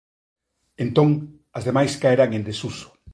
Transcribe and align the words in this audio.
Entón 0.83 1.09
as 1.57 1.63
demais 1.67 1.93
caerán 2.01 2.31
en 2.37 2.43
desuso. 2.49 2.87